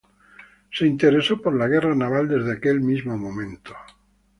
Se 0.71 0.87
interesó 0.87 1.39
por 1.39 1.55
la 1.55 1.67
guerra 1.67 1.93
naval 1.93 2.27
desde 2.27 2.53
aquel 2.53 2.81
mismo 2.81 3.15
momento. 3.19 3.75